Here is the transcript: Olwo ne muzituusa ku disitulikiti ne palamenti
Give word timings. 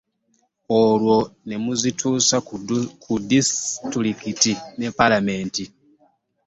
Olwo 0.79 1.17
ne 1.47 1.55
muzituusa 1.63 2.35
ku 3.03 3.13
disitulikiti 3.29 4.51
ne 4.79 4.87
palamenti 4.97 5.63